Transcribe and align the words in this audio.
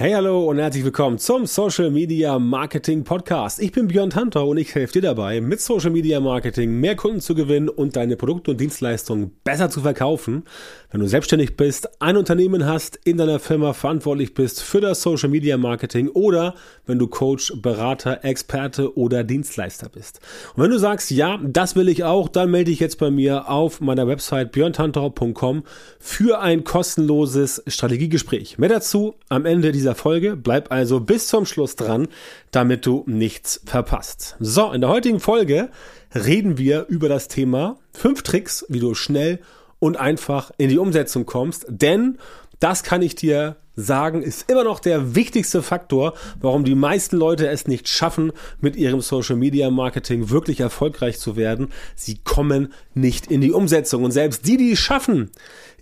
Hey, 0.00 0.12
hallo 0.12 0.48
und 0.48 0.58
herzlich 0.58 0.84
willkommen 0.84 1.18
zum 1.18 1.46
Social 1.46 1.90
Media 1.90 2.38
Marketing 2.38 3.02
Podcast. 3.02 3.60
Ich 3.60 3.72
bin 3.72 3.88
Björn 3.88 4.10
Tantor 4.10 4.46
und 4.46 4.56
ich 4.56 4.72
helfe 4.72 4.92
dir 4.92 5.02
dabei, 5.02 5.40
mit 5.40 5.60
Social 5.60 5.90
Media 5.90 6.20
Marketing 6.20 6.78
mehr 6.78 6.94
Kunden 6.94 7.20
zu 7.20 7.34
gewinnen 7.34 7.68
und 7.68 7.96
deine 7.96 8.14
Produkte 8.14 8.52
und 8.52 8.60
Dienstleistungen 8.60 9.32
besser 9.42 9.70
zu 9.70 9.80
verkaufen. 9.80 10.44
Wenn 10.92 11.00
du 11.00 11.08
selbstständig 11.08 11.56
bist, 11.56 12.00
ein 12.00 12.16
Unternehmen 12.16 12.64
hast, 12.64 12.94
in 13.04 13.16
deiner 13.16 13.40
Firma 13.40 13.72
verantwortlich 13.72 14.34
bist 14.34 14.62
für 14.62 14.80
das 14.80 15.02
Social 15.02 15.30
Media 15.30 15.56
Marketing 15.56 16.10
oder 16.10 16.54
wenn 16.86 17.00
du 17.00 17.08
Coach, 17.08 17.52
Berater, 17.60 18.24
Experte 18.24 18.96
oder 18.96 19.24
Dienstleister 19.24 19.88
bist. 19.88 20.20
Und 20.54 20.62
wenn 20.62 20.70
du 20.70 20.78
sagst, 20.78 21.10
ja, 21.10 21.40
das 21.42 21.74
will 21.74 21.88
ich 21.88 22.04
auch, 22.04 22.28
dann 22.28 22.52
melde 22.52 22.70
dich 22.70 22.78
jetzt 22.78 23.00
bei 23.00 23.10
mir 23.10 23.50
auf 23.50 23.80
meiner 23.80 24.06
Website 24.06 24.52
björntantor.com 24.52 25.64
für 25.98 26.38
ein 26.38 26.62
kostenloses 26.62 27.64
Strategiegespräch. 27.66 28.58
Mehr 28.58 28.68
dazu 28.68 29.16
am 29.28 29.44
Ende 29.44 29.72
dieser 29.72 29.87
dieser 29.88 29.94
Folge. 29.94 30.36
Bleib 30.36 30.70
also 30.70 31.00
bis 31.00 31.28
zum 31.28 31.46
Schluss 31.46 31.74
dran, 31.74 32.08
damit 32.50 32.84
du 32.84 33.04
nichts 33.06 33.62
verpasst. 33.64 34.36
So, 34.38 34.70
in 34.72 34.82
der 34.82 34.90
heutigen 34.90 35.18
Folge 35.18 35.70
reden 36.14 36.58
wir 36.58 36.86
über 36.88 37.08
das 37.08 37.28
Thema 37.28 37.78
fünf 37.92 38.22
Tricks, 38.22 38.66
wie 38.68 38.80
du 38.80 38.94
schnell 38.94 39.38
und 39.78 39.96
einfach 39.96 40.50
in 40.58 40.68
die 40.68 40.76
Umsetzung 40.76 41.24
kommst. 41.24 41.64
Denn 41.70 42.18
das 42.60 42.82
kann 42.82 43.00
ich 43.00 43.14
dir 43.14 43.56
sagen, 43.76 44.22
ist 44.22 44.50
immer 44.50 44.64
noch 44.64 44.80
der 44.80 45.14
wichtigste 45.14 45.62
Faktor, 45.62 46.12
warum 46.40 46.64
die 46.64 46.74
meisten 46.74 47.16
Leute 47.16 47.48
es 47.48 47.66
nicht 47.66 47.88
schaffen, 47.88 48.32
mit 48.60 48.76
ihrem 48.76 49.00
Social 49.00 49.36
Media 49.36 49.70
Marketing 49.70 50.28
wirklich 50.28 50.60
erfolgreich 50.60 51.18
zu 51.18 51.36
werden. 51.36 51.68
Sie 51.94 52.18
kommen 52.18 52.74
nicht 52.92 53.30
in 53.30 53.40
die 53.40 53.52
Umsetzung. 53.52 54.04
Und 54.04 54.10
selbst 54.10 54.46
die, 54.46 54.58
die 54.58 54.72
es 54.72 54.80
schaffen, 54.80 55.30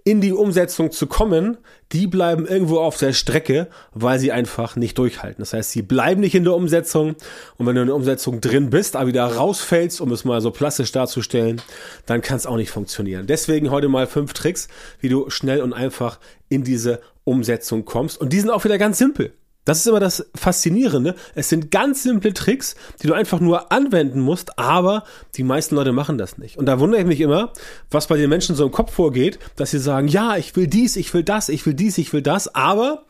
in 0.06 0.20
die 0.20 0.32
Umsetzung 0.32 0.92
zu 0.92 1.08
kommen, 1.08 1.58
die 1.90 2.06
bleiben 2.06 2.46
irgendwo 2.46 2.78
auf 2.78 2.96
der 2.96 3.12
Strecke, 3.12 3.66
weil 3.92 4.20
sie 4.20 4.30
einfach 4.30 4.76
nicht 4.76 4.96
durchhalten. 4.98 5.42
Das 5.42 5.52
heißt, 5.52 5.72
sie 5.72 5.82
bleiben 5.82 6.20
nicht 6.20 6.36
in 6.36 6.44
der 6.44 6.54
Umsetzung 6.54 7.16
und 7.56 7.66
wenn 7.66 7.74
du 7.74 7.80
in 7.80 7.88
der 7.88 7.96
Umsetzung 7.96 8.40
drin 8.40 8.70
bist, 8.70 8.94
aber 8.94 9.08
wieder 9.08 9.26
rausfällst, 9.26 10.00
um 10.00 10.12
es 10.12 10.24
mal 10.24 10.40
so 10.40 10.52
plastisch 10.52 10.92
darzustellen, 10.92 11.60
dann 12.06 12.22
kann 12.22 12.36
es 12.36 12.46
auch 12.46 12.54
nicht 12.54 12.70
funktionieren. 12.70 13.26
Deswegen 13.26 13.72
heute 13.72 13.88
mal 13.88 14.06
fünf 14.06 14.32
Tricks, 14.32 14.68
wie 15.00 15.08
du 15.08 15.28
schnell 15.28 15.60
und 15.60 15.72
einfach 15.72 16.20
in 16.48 16.62
diese 16.62 17.00
Umsetzung 17.24 17.84
kommst 17.84 18.20
und 18.20 18.32
die 18.32 18.38
sind 18.38 18.50
auch 18.50 18.64
wieder 18.64 18.78
ganz 18.78 18.98
simpel. 18.98 19.32
Das 19.66 19.78
ist 19.78 19.86
immer 19.86 20.00
das 20.00 20.24
Faszinierende. 20.34 21.16
Es 21.34 21.50
sind 21.50 21.70
ganz 21.70 22.04
simple 22.04 22.32
Tricks, 22.32 22.76
die 23.02 23.08
du 23.08 23.14
einfach 23.14 23.40
nur 23.40 23.72
anwenden 23.72 24.20
musst, 24.20 24.58
aber 24.58 25.02
die 25.34 25.42
meisten 25.42 25.74
Leute 25.74 25.92
machen 25.92 26.16
das 26.16 26.38
nicht. 26.38 26.56
Und 26.56 26.66
da 26.66 26.78
wundere 26.78 27.00
ich 27.02 27.06
mich 27.06 27.20
immer, 27.20 27.52
was 27.90 28.06
bei 28.06 28.16
den 28.16 28.30
Menschen 28.30 28.54
so 28.54 28.64
im 28.64 28.70
Kopf 28.70 28.92
vorgeht, 28.92 29.40
dass 29.56 29.72
sie 29.72 29.80
sagen, 29.80 30.06
ja, 30.06 30.36
ich 30.36 30.54
will 30.54 30.68
dies, 30.68 30.94
ich 30.96 31.12
will 31.12 31.24
das, 31.24 31.48
ich 31.48 31.66
will 31.66 31.74
dies, 31.74 31.98
ich 31.98 32.12
will 32.12 32.22
das, 32.22 32.54
aber 32.54 33.04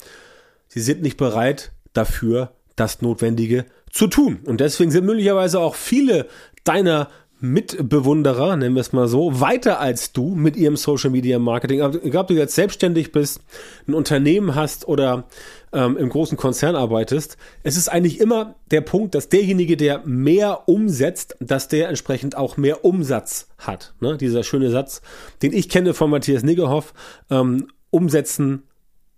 sie 0.67 0.81
sind 0.81 1.03
nicht 1.03 1.19
bereit 1.19 1.73
dafür, 1.93 2.53
das 2.75 3.03
Notwendige 3.03 3.67
zu 3.91 4.07
tun. 4.07 4.41
Und 4.47 4.61
deswegen 4.61 4.91
sind 4.91 5.05
möglicherweise 5.05 5.61
auch 5.61 5.75
viele 5.75 6.27
deiner 6.65 7.11
Mitbewunderer, 7.41 8.57
nennen 8.57 8.75
wir 8.75 8.81
es 8.81 8.93
mal 8.93 9.09
so, 9.09 9.41
weiter 9.41 9.79
als 9.79 10.13
du 10.13 10.35
mit 10.35 10.57
ihrem 10.57 10.77
Social 10.77 11.11
Media 11.11 11.39
Marketing. 11.39 11.81
Egal, 12.03 12.23
ob 12.23 12.29
du 12.29 12.35
jetzt 12.35 12.55
selbstständig 12.55 13.13
bist, 13.13 13.41
ein 13.87 13.95
Unternehmen 13.95 14.55
hast 14.55 14.89
oder 14.89 15.25
ähm, 15.73 15.97
im 15.99 16.09
großen 16.09 16.39
Konzern 16.39 16.77
arbeitest, 16.77 17.37
es 17.63 17.77
ist 17.77 17.89
eigentlich 17.89 18.21
immer 18.21 18.55
der 18.71 18.81
Punkt, 18.81 19.15
dass 19.15 19.29
derjenige, 19.29 19.77
der 19.77 20.03
mehr 20.07 20.67
umsetzt, 20.67 21.37
dass 21.41 21.69
der 21.69 21.89
entsprechend 21.89 22.37
auch 22.37 22.57
mehr 22.57 22.85
Umsatz 22.85 23.49
hat. 23.59 23.95
Ne? 24.01 24.17
Dieser 24.17 24.43
schöne 24.43 24.71
Satz, 24.71 25.03
den 25.43 25.53
ich 25.53 25.69
kenne 25.69 25.93
von 25.93 26.11
Matthias 26.11 26.43
Niggerhoff, 26.43 26.95
ähm, 27.31 27.69
umsetzen 27.91 28.63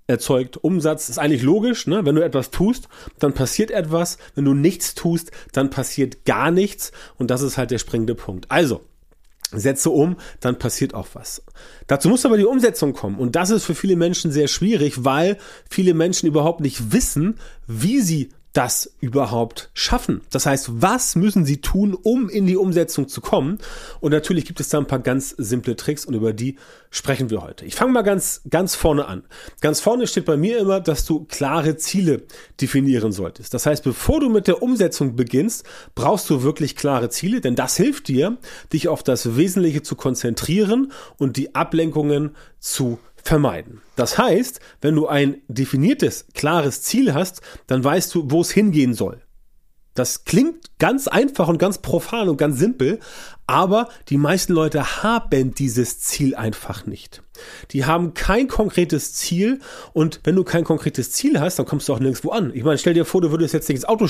erzeugt 0.09 0.57
Umsatz. 0.57 1.09
Ist 1.09 1.19
eigentlich 1.19 1.43
logisch, 1.43 1.87
ne? 1.87 2.05
Wenn 2.05 2.17
du 2.17 2.25
etwas 2.25 2.51
tust, 2.51 2.89
dann 3.21 3.35
passiert 3.35 3.71
etwas. 3.71 4.19
Wenn 4.35 4.45
du 4.45 4.55
nichts 4.55 4.97
tust, 4.97 5.31
dann 5.53 5.71
passiert 5.71 6.25
gar 6.25 6.51
nichts. 6.51 6.91
Und 7.17 7.31
das 7.31 7.43
ist 7.43 7.57
halt 7.57 7.71
der 7.71 7.79
springende 7.79 8.17
Punkt. 8.17 8.51
Also, 8.51 8.81
setze 9.53 9.91
um, 9.91 10.17
dann 10.41 10.59
passiert 10.59 10.95
auch 10.95 11.09
was. 11.13 11.43
Dazu 11.87 12.09
muss 12.09 12.27
aber 12.27 12.37
die 12.37 12.45
Umsetzung 12.45 12.95
kommen. 12.95 13.19
Und 13.19 13.37
das 13.37 13.51
ist 13.51 13.65
für 13.65 13.75
viele 13.75 13.97
Menschen 13.97 14.33
sehr 14.33 14.49
schwierig, 14.49 15.05
weil 15.05 15.39
viele 15.71 15.95
Menschen 15.95 16.27
überhaupt 16.27 16.61
nicht 16.61 16.93
wissen, 16.93 17.39
wie 17.67 18.01
sie 18.01 18.31
das 18.59 18.93
überhaupt 18.99 19.71
schaffen? 19.73 20.23
Das 20.31 20.45
heißt, 20.45 20.83
was 20.83 21.15
müssen 21.15 21.45
sie 21.45 21.61
tun, 21.61 21.95
um 21.95 22.29
in 22.29 22.45
die 22.45 22.57
Umsetzung 22.57 23.07
zu 23.07 23.21
kommen? 23.21 23.59
Und 24.01 24.11
natürlich 24.11 24.47
gibt 24.47 24.59
es 24.59 24.69
da 24.69 24.79
ein 24.79 24.89
paar 24.89 24.99
ganz 24.99 25.31
simple 25.39 25.77
Tricks 25.77 26.05
und 26.05 26.15
über 26.15 26.33
die 26.33 26.57
sprechen 26.91 27.31
wir 27.31 27.41
heute. 27.41 27.65
Ich 27.67 27.77
fange 27.77 27.93
mal 27.93 28.03
ganz, 28.03 28.41
ganz 28.51 28.75
vorne 28.75 29.07
an. 29.07 29.23
Ganz 29.61 29.79
vorne 29.79 30.09
steht 30.09 30.25
bei 30.25 30.37
mir 30.37 30.59
immer, 30.59 30.81
dass 30.81 31.05
du 31.05 31.25
klare 31.27 31.77
Ziele 31.77 32.25
definieren 32.61 33.13
solltest. 33.13 33.55
Das 33.55 33.65
heißt, 33.65 33.85
bevor 33.85 34.19
du 34.19 34.29
mit 34.29 34.49
der 34.49 34.61
Umsetzung 34.61 35.15
beginnst, 35.15 35.65
brauchst 35.95 36.29
du 36.29 36.43
wirklich 36.43 36.75
klare 36.75 37.11
Ziele, 37.11 37.41
denn 37.41 37.55
das 37.55 37.77
hilft 37.77 38.09
dir, 38.09 38.39
dich 38.73 38.89
auf 38.89 39.05
das 39.05 39.37
Wesentliche 39.37 39.83
zu 39.83 39.95
konzentrieren 39.95 40.91
und 41.17 41.37
die 41.37 41.55
Ablenkungen 41.55 42.35
zu 42.59 42.99
vermeiden. 43.23 43.81
Das 43.97 44.19
heißt, 44.19 44.61
wenn 44.81 44.95
du 44.95 45.07
ein 45.07 45.43
definiertes, 45.49 46.27
klares 46.35 46.83
Ziel 46.83 47.15
hast, 47.15 47.41
dann 47.67 47.83
weißt 47.83 48.15
du, 48.15 48.31
wo 48.31 48.41
es 48.41 48.51
hingehen 48.51 48.95
soll. 48.95 49.23
Das 49.99 50.25
klingt 50.25 50.79
ganz 50.79 51.09
einfach 51.09 51.49
und 51.49 51.59
ganz 51.59 51.79
profan 51.79 52.29
und 52.29 52.37
ganz 52.37 52.57
simpel, 52.59 53.01
aber 53.49 53.89
die 54.11 54.17
meisten 54.17 54.53
Leute 54.53 55.03
haben 55.03 55.55
dieses 55.55 55.99
Ziel 55.99 56.37
einfach 56.37 56.87
nicht. 56.87 57.23
Die 57.73 57.85
haben 57.85 58.15
kein 58.15 58.47
konkretes 58.47 59.15
Ziel 59.15 59.59
und 59.93 60.21
wenn 60.23 60.37
du 60.37 60.45
kein 60.45 60.63
konkretes 60.63 61.11
Ziel 61.11 61.41
hast, 61.41 61.59
dann 61.59 61.67
kommst 61.67 61.89
du 61.89 61.95
auch 61.95 61.99
nirgendwo 61.99 62.31
an. 62.31 62.53
Ich 62.55 62.63
meine, 62.63 62.79
stell 62.79 62.95
dir 62.95 63.05
vor, 63.05 63.23
du 63.23 63.33
würdest 63.33 63.55
jetzt 63.55 63.69
ins 63.71 63.85
Auto, 63.85 64.07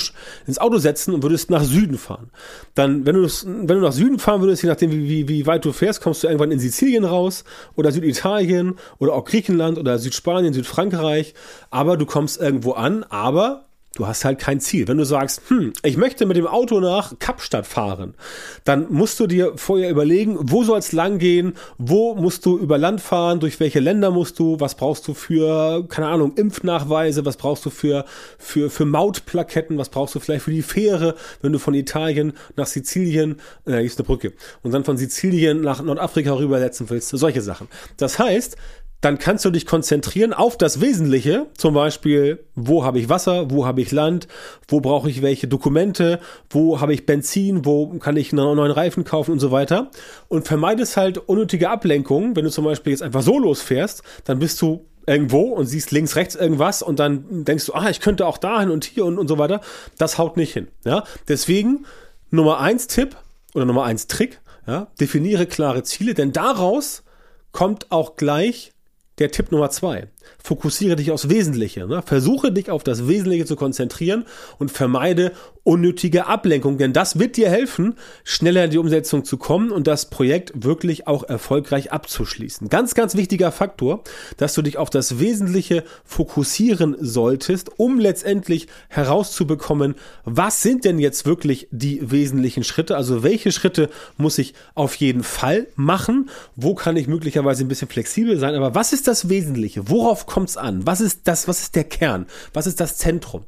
ins 0.47 0.59
Auto 0.59 0.77
setzen 0.77 1.15
und 1.15 1.23
würdest 1.23 1.49
nach 1.49 1.65
Süden 1.65 1.97
fahren. 1.97 2.31
Dann, 2.75 3.07
wenn 3.07 3.15
du, 3.15 3.23
wenn 3.23 3.67
du 3.67 3.81
nach 3.81 3.93
Süden 3.93 4.19
fahren 4.19 4.43
würdest, 4.43 4.63
je 4.63 4.69
nachdem, 4.69 4.91
wie, 4.93 5.09
wie, 5.09 5.29
wie 5.29 5.47
weit 5.47 5.65
du 5.65 5.73
fährst, 5.73 6.03
kommst 6.03 6.23
du 6.23 6.27
irgendwann 6.27 6.51
in 6.51 6.59
Sizilien 6.59 7.05
raus 7.05 7.45
oder 7.77 7.93
Süditalien 7.93 8.75
oder 8.99 9.15
auch 9.15 9.25
Griechenland 9.25 9.79
oder 9.79 9.99
Südspanien, 9.99 10.53
Südfrankreich, 10.53 11.33
aber 11.71 11.97
du 11.97 12.05
kommst 12.05 12.39
irgendwo 12.39 12.73
an, 12.73 13.05
aber 13.05 13.68
Du 13.99 14.07
hast 14.07 14.25
halt 14.25 14.39
kein 14.39 14.61
Ziel. 14.61 14.87
Wenn 14.87 14.97
du 14.97 15.03
sagst, 15.03 15.43
hm, 15.49 15.73
ich 15.83 15.97
möchte 15.97 16.25
mit 16.25 16.37
dem 16.37 16.47
Auto 16.47 16.79
nach 16.79 17.19
Kapstadt 17.19 17.67
fahren, 17.67 18.15
dann 18.63 18.87
musst 18.91 19.19
du 19.19 19.27
dir 19.27 19.55
vorher 19.57 19.91
überlegen, 19.91 20.37
wo 20.41 20.63
soll 20.63 20.79
es 20.79 20.93
lang 20.93 21.19
gehen, 21.19 21.55
wo 21.79 22.15
musst 22.15 22.47
du 22.47 22.57
über 22.57 22.79
Land 22.79 23.01
fahren, 23.01 23.41
durch 23.41 23.59
welche 23.59 23.81
Länder 23.81 24.13
musst 24.13 24.39
du, 24.39 24.61
was 24.61 24.77
brauchst 24.77 25.09
du 25.09 25.15
für, 25.15 25.85
keine 25.89 26.07
Ahnung, 26.07 26.35
Impfnachweise, 26.37 27.25
was 27.25 27.37
brauchst 27.39 27.67
du 27.67 27.71
für, 27.71 28.05
für, 28.39 28.71
für 28.71 28.85
Mautplaketten, 28.85 29.79
was 29.79 29.89
brauchst 29.89 30.15
du 30.15 30.21
vielleicht 30.21 30.45
für 30.45 30.53
die 30.53 30.63
Fähre, 30.63 31.17
wenn 31.43 31.53
du 31.53 31.59
von 31.59 31.75
Italien 31.75 32.35
nach 32.55 32.69
Sizilien, 32.69 33.41
äh, 33.67 33.73
hier 33.73 33.81
ist 33.81 33.99
eine 33.99 34.07
Brücke, 34.07 34.33
und 34.63 34.71
dann 34.71 34.85
von 34.85 34.97
Sizilien 34.97 35.61
nach 35.61 35.83
Nordafrika 35.83 36.35
rübersetzen 36.35 36.89
willst, 36.89 37.09
solche 37.09 37.43
Sachen. 37.43 37.67
Das 37.97 38.21
heißt, 38.21 38.57
dann 39.01 39.19
kannst 39.19 39.45
du 39.45 39.51
dich 39.51 39.65
konzentrieren 39.65 40.33
auf 40.33 40.59
das 40.59 40.81
Wesentliche, 40.81 41.47
zum 41.57 41.75
Beispiel, 41.75 42.45
wo 42.55 42.85
habe 42.85 42.99
ich 42.99 43.09
Wasser, 43.09 43.51
wo 43.51 43.65
habe 43.65 43.81
ich 43.81 43.93
Land, 43.93 44.27
wo 44.67 44.81
brauche 44.81 45.09
ich 45.09 45.23
welche 45.23 45.47
Dokumente, 45.47 46.19
wo 46.51 46.81
habe 46.81 46.95
ich 46.95 47.07
Benzin, 47.07 47.65
wo 47.65 47.87
kann 47.99 48.17
ich 48.17 48.33
einen 48.33 48.57
neuen 48.57 48.73
Reifen 48.73 49.05
kaufen 49.05 49.33
und 49.33 49.39
so 49.39 49.53
weiter. 49.53 49.91
Und 50.27 50.49
vermeidest 50.49 50.97
halt 50.97 51.19
unnötige 51.19 51.71
Ablenkungen. 51.71 52.35
Wenn 52.35 52.45
du 52.45 52.51
zum 52.51 52.65
Beispiel 52.65 52.93
jetzt 52.93 53.03
einfach 53.03 53.23
so 53.23 53.39
losfährst, 53.39 54.03
dann 54.25 54.41
bist 54.41 54.61
du 54.63 54.85
irgendwo 55.07 55.43
und 55.43 55.67
siehst 55.67 55.93
links, 55.93 56.17
rechts 56.17 56.35
irgendwas 56.35 56.83
und 56.83 56.99
dann 56.99 57.45
denkst 57.45 57.67
du, 57.67 57.75
ah, 57.75 57.89
ich 57.89 58.01
könnte 58.01 58.27
auch 58.27 58.37
dahin 58.37 58.71
und 58.71 58.85
hier 58.85 59.05
und, 59.05 59.19
und 59.19 59.29
so 59.29 59.39
weiter. 59.39 59.61
Das 59.97 60.19
haut 60.19 60.37
nicht 60.37 60.53
hin. 60.53 60.69
Ja, 60.85 61.05
deswegen 61.29 61.87
Nummer 62.31 62.61
eins 62.61 62.89
Tipp 62.89 63.17
oder 63.55 63.65
Nummer 63.65 63.85
eins 63.85 64.09
Trick, 64.09 64.41
ja, 64.67 64.89
definiere 65.01 65.47
klare 65.47 65.83
Ziele, 65.85 66.15
denn 66.15 66.33
daraus 66.33 67.05
kommt 67.53 67.91
auch 67.91 68.17
gleich 68.17 68.73
der 69.19 69.31
Tipp 69.31 69.51
Nummer 69.53 69.71
zwei. 69.71 70.09
Fokussiere 70.43 70.97
dich 70.97 71.11
aufs 71.11 71.29
Wesentliche. 71.29 71.87
Ne? 71.87 72.03
Versuche 72.05 72.53
dich 72.53 72.71
auf 72.71 72.85
das 72.85 73.09
Wesentliche 73.09 73.47
zu 73.47 73.57
konzentrieren 73.57 74.25
und 74.59 74.71
vermeide 74.71 75.33
unnötige 75.69 76.27
Ablenkung, 76.27 76.79
denn 76.79 76.95
das 76.95 77.19
wird 77.19 77.37
dir 77.37 77.51
helfen, 77.51 77.97
schneller 78.25 78.65
in 78.65 78.71
die 78.71 78.79
Umsetzung 78.79 79.27
zu 79.27 79.37
kommen 79.37 79.71
und 79.71 79.87
das 79.87 80.09
Projekt 80.09 80.53
wirklich 80.55 81.07
auch 81.07 81.25
erfolgreich 81.25 81.93
abzuschließen. 81.93 82.71
Ganz, 82.71 82.95
ganz 82.95 83.17
wichtiger 83.17 83.53
Faktor, 83.53 84.03
dass 84.39 84.55
du 84.55 84.63
dich 84.63 84.79
auf 84.79 84.89
das 84.89 85.19
Wesentliche 85.19 85.85
fokussieren 86.05 86.97
solltest, 87.01 87.79
um 87.79 88.01
letztendlich 88.01 88.69
herauszubekommen, 88.89 89.97
was 90.25 90.63
sind 90.63 90.87
denn 90.87 90.99
jetzt 90.99 91.27
wirklich 91.27 91.69
die 91.71 92.11
wesentlichen 92.11 92.65
Schritte? 92.65 92.97
Also 92.97 93.23
welche 93.23 93.53
Schritte 93.53 93.91
muss 94.17 94.39
ich 94.39 94.55
auf 94.75 94.95
jeden 94.95 95.23
Fall 95.23 95.67
machen? 95.77 96.31
Wo 96.57 96.75
kann 96.75 96.97
ich 96.97 97.09
möglicherweise 97.09 97.63
ein 97.63 97.69
bisschen 97.69 97.89
flexibel 97.89 98.39
sein? 98.39 98.55
Aber 98.55 98.75
was 98.75 98.95
ist 98.95 99.07
das 99.07 99.29
Wesentliche? 99.29 99.91
Worauf 99.91 100.18
kommt 100.27 100.51
es 100.51 100.57
an? 100.57 100.87
Was 100.87 101.01
ist 101.01 101.27
das? 101.29 101.49
Was 101.49 101.61
ist 101.61 101.77
der 101.77 101.85
Kern? 101.85 102.27
Was 102.53 102.67
ist 102.67 102.81
das 102.81 102.97
Zentrum? 102.99 103.45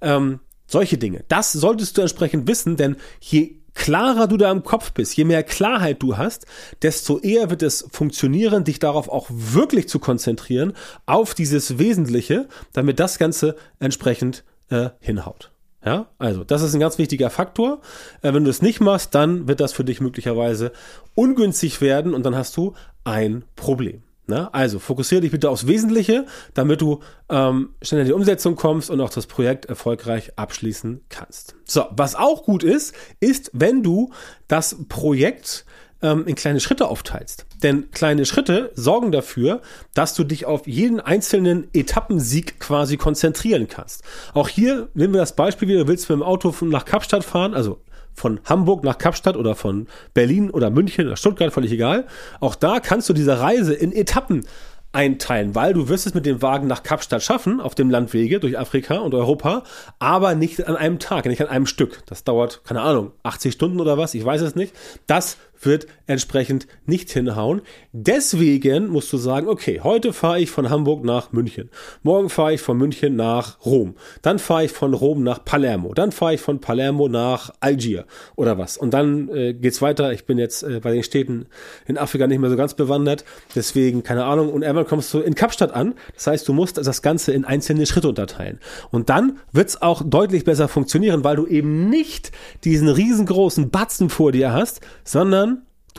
Ähm, 0.00 0.40
solche 0.66 0.98
Dinge. 0.98 1.24
Das 1.28 1.52
solltest 1.52 1.96
du 1.96 2.02
entsprechend 2.02 2.48
wissen, 2.48 2.76
denn 2.76 2.96
je 3.20 3.56
klarer 3.74 4.26
du 4.26 4.36
da 4.36 4.50
im 4.50 4.62
Kopf 4.62 4.92
bist, 4.92 5.16
je 5.16 5.24
mehr 5.24 5.42
Klarheit 5.42 6.02
du 6.02 6.16
hast, 6.16 6.46
desto 6.82 7.18
eher 7.18 7.50
wird 7.50 7.62
es 7.62 7.86
funktionieren, 7.90 8.64
dich 8.64 8.78
darauf 8.78 9.08
auch 9.08 9.26
wirklich 9.30 9.88
zu 9.88 9.98
konzentrieren, 9.98 10.74
auf 11.06 11.34
dieses 11.34 11.78
Wesentliche, 11.78 12.48
damit 12.72 13.00
das 13.00 13.18
Ganze 13.18 13.56
entsprechend 13.78 14.44
äh, 14.68 14.90
hinhaut. 15.00 15.50
Ja, 15.84 16.08
also 16.18 16.44
das 16.44 16.60
ist 16.60 16.74
ein 16.74 16.80
ganz 16.80 16.98
wichtiger 16.98 17.30
Faktor. 17.30 17.80
Äh, 18.22 18.34
wenn 18.34 18.44
du 18.44 18.50
es 18.50 18.60
nicht 18.60 18.80
machst, 18.80 19.14
dann 19.14 19.48
wird 19.48 19.60
das 19.60 19.72
für 19.72 19.84
dich 19.84 20.00
möglicherweise 20.00 20.72
ungünstig 21.14 21.80
werden 21.80 22.12
und 22.12 22.24
dann 22.24 22.36
hast 22.36 22.56
du 22.56 22.74
ein 23.04 23.44
Problem. 23.56 24.02
Ne? 24.30 24.54
Also 24.54 24.78
fokussiere 24.78 25.20
dich 25.20 25.32
bitte 25.32 25.50
aufs 25.50 25.66
Wesentliche, 25.66 26.24
damit 26.54 26.80
du 26.80 27.00
ähm, 27.28 27.70
schnell 27.82 28.02
in 28.02 28.06
die 28.06 28.12
Umsetzung 28.12 28.56
kommst 28.56 28.88
und 28.88 29.00
auch 29.00 29.10
das 29.10 29.26
Projekt 29.26 29.66
erfolgreich 29.66 30.32
abschließen 30.36 31.02
kannst. 31.08 31.56
So, 31.64 31.84
was 31.90 32.14
auch 32.14 32.44
gut 32.44 32.62
ist, 32.62 32.94
ist, 33.18 33.50
wenn 33.52 33.82
du 33.82 34.12
das 34.48 34.76
Projekt 34.88 35.66
ähm, 36.02 36.26
in 36.26 36.34
kleine 36.34 36.60
Schritte 36.60 36.88
aufteilst. 36.88 37.46
Denn 37.62 37.90
kleine 37.90 38.24
Schritte 38.24 38.70
sorgen 38.74 39.12
dafür, 39.12 39.60
dass 39.94 40.14
du 40.14 40.24
dich 40.24 40.46
auf 40.46 40.66
jeden 40.66 41.00
einzelnen 41.00 41.68
Etappensieg 41.74 42.60
quasi 42.60 42.96
konzentrieren 42.96 43.68
kannst. 43.68 44.02
Auch 44.32 44.48
hier 44.48 44.88
nehmen 44.94 45.14
wir 45.14 45.20
das 45.20 45.36
Beispiel 45.36 45.68
wieder, 45.68 45.80
du 45.80 45.88
willst 45.88 46.08
mit 46.08 46.18
dem 46.18 46.22
Auto 46.22 46.54
nach 46.62 46.84
Kapstadt 46.84 47.24
fahren, 47.24 47.54
also 47.54 47.80
von 48.14 48.40
Hamburg 48.44 48.84
nach 48.84 48.98
Kapstadt 48.98 49.36
oder 49.36 49.54
von 49.54 49.86
Berlin 50.14 50.50
oder 50.50 50.70
München 50.70 51.06
oder 51.06 51.16
Stuttgart, 51.16 51.52
völlig 51.52 51.72
egal. 51.72 52.06
Auch 52.40 52.54
da 52.54 52.80
kannst 52.80 53.08
du 53.08 53.12
diese 53.12 53.40
Reise 53.40 53.74
in 53.74 53.92
Etappen 53.92 54.44
einteilen, 54.92 55.54
weil 55.54 55.72
du 55.72 55.88
wirst 55.88 56.06
es 56.06 56.14
mit 56.14 56.26
dem 56.26 56.42
Wagen 56.42 56.66
nach 56.66 56.82
Kapstadt 56.82 57.22
schaffen, 57.22 57.60
auf 57.60 57.74
dem 57.74 57.90
Landwege 57.90 58.40
durch 58.40 58.58
Afrika 58.58 58.98
und 58.98 59.14
Europa, 59.14 59.62
aber 59.98 60.34
nicht 60.34 60.66
an 60.66 60.76
einem 60.76 60.98
Tag, 60.98 61.26
nicht 61.26 61.40
an 61.40 61.46
einem 61.46 61.66
Stück. 61.66 62.02
Das 62.06 62.24
dauert, 62.24 62.62
keine 62.64 62.80
Ahnung, 62.82 63.12
80 63.22 63.54
Stunden 63.54 63.80
oder 63.80 63.98
was, 63.98 64.14
ich 64.14 64.24
weiß 64.24 64.40
es 64.40 64.56
nicht. 64.56 64.74
Das 65.06 65.36
wird 65.64 65.86
entsprechend 66.06 66.66
nicht 66.86 67.10
hinhauen. 67.10 67.62
Deswegen 67.92 68.88
musst 68.88 69.12
du 69.12 69.16
sagen, 69.16 69.48
okay, 69.48 69.80
heute 69.82 70.12
fahre 70.12 70.40
ich 70.40 70.50
von 70.50 70.70
Hamburg 70.70 71.04
nach 71.04 71.32
München. 71.32 71.70
Morgen 72.02 72.30
fahre 72.30 72.54
ich 72.54 72.60
von 72.60 72.76
München 72.78 73.16
nach 73.16 73.64
Rom. 73.64 73.94
Dann 74.22 74.38
fahre 74.38 74.64
ich 74.64 74.72
von 74.72 74.94
Rom 74.94 75.22
nach 75.22 75.44
Palermo. 75.44 75.94
Dann 75.94 76.12
fahre 76.12 76.34
ich 76.34 76.40
von 76.40 76.60
Palermo 76.60 77.08
nach 77.08 77.50
Algier 77.60 78.06
oder 78.36 78.58
was. 78.58 78.76
Und 78.76 78.92
dann 78.94 79.28
äh, 79.28 79.54
geht's 79.54 79.82
weiter. 79.82 80.12
Ich 80.12 80.24
bin 80.24 80.38
jetzt 80.38 80.62
äh, 80.62 80.80
bei 80.80 80.92
den 80.92 81.02
Städten 81.02 81.46
in 81.86 81.98
Afrika 81.98 82.26
nicht 82.26 82.40
mehr 82.40 82.50
so 82.50 82.56
ganz 82.56 82.74
bewandert. 82.74 83.24
Deswegen, 83.54 84.02
keine 84.02 84.24
Ahnung. 84.24 84.50
Und 84.50 84.62
irgendwann 84.62 84.86
kommst 84.86 85.12
du 85.14 85.20
in 85.20 85.34
Kapstadt 85.34 85.72
an. 85.72 85.94
Das 86.14 86.26
heißt, 86.26 86.48
du 86.48 86.52
musst 86.52 86.78
das 86.78 87.02
Ganze 87.02 87.32
in 87.32 87.44
einzelne 87.44 87.86
Schritte 87.86 88.08
unterteilen. 88.08 88.58
Und 88.90 89.10
dann 89.10 89.38
wird's 89.52 89.80
auch 89.80 90.02
deutlich 90.04 90.44
besser 90.44 90.68
funktionieren, 90.68 91.24
weil 91.24 91.36
du 91.36 91.46
eben 91.46 91.88
nicht 91.88 92.32
diesen 92.64 92.88
riesengroßen 92.88 93.70
Batzen 93.70 94.10
vor 94.10 94.32
dir 94.32 94.52
hast, 94.52 94.80
sondern 95.04 95.49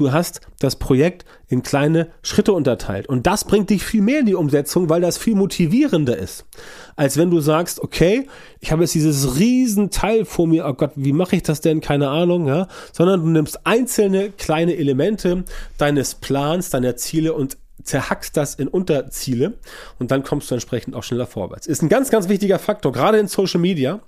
Du 0.02 0.12
hast 0.12 0.42
das 0.58 0.78
Projekt 0.78 1.26
in 1.48 1.62
kleine 1.62 2.08
Schritte 2.24 2.54
unterteilt. 2.54 3.08
Und 3.08 3.28
das 3.28 3.44
bringt 3.44 3.70
dich 3.70 3.84
viel 3.84 4.02
mehr 4.02 4.22
in 4.22 4.26
die 4.26 4.34
Umsetzung, 4.34 4.90
weil 4.90 5.00
das 5.00 5.20
viel 5.20 5.36
motivierender 5.36 6.18
ist. 6.18 6.46
Als 6.96 7.18
wenn 7.18 7.30
du 7.30 7.40
sagst, 7.40 7.80
okay, 7.80 8.28
ich 8.62 8.72
habe 8.72 8.82
jetzt 8.82 8.96
dieses 8.96 9.38
Riesenteil 9.38 10.26
vor 10.26 10.48
mir, 10.48 10.66
oh 10.66 10.74
Gott, 10.74 10.94
wie 10.96 11.14
mache 11.14 11.36
ich 11.36 11.44
das 11.44 11.62
denn? 11.62 11.82
Keine 11.82 12.10
Ahnung, 12.10 12.48
ja. 12.48 12.68
Sondern 12.92 13.22
du 13.22 13.28
nimmst 13.28 13.68
einzelne 13.68 14.32
kleine 14.32 14.76
Elemente 14.76 15.44
deines 15.78 16.16
Plans, 16.16 16.72
deiner 16.72 16.96
Ziele 16.96 17.34
und 17.34 17.60
zerhackst 17.84 18.36
das 18.36 18.56
in 18.56 18.70
Unterziele 18.70 19.54
und 20.00 20.10
dann 20.10 20.24
kommst 20.24 20.50
du 20.50 20.56
entsprechend 20.56 20.96
auch 20.96 21.04
schneller 21.04 21.28
vorwärts. 21.28 21.68
Ist 21.68 21.84
ein 21.84 21.90
ganz, 21.90 22.10
ganz 22.10 22.28
wichtiger 22.28 22.58
Faktor, 22.58 22.92
gerade 22.92 23.20
in 23.20 23.28
Social 23.28 23.60
Media 23.60 24.00